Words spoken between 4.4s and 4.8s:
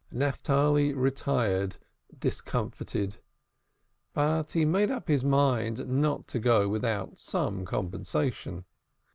he